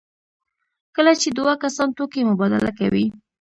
[0.95, 3.05] کله چې دوه کسان توکي مبادله کوي.